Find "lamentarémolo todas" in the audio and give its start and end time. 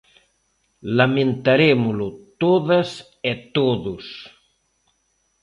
0.97-2.89